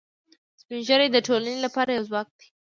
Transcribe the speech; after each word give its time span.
سپین 0.61 0.79
ږیری 0.87 1.07
د 1.11 1.17
ټولنې 1.27 1.59
لپاره 1.65 1.89
یو 1.91 2.07
ځواک 2.09 2.27
دي 2.37 2.47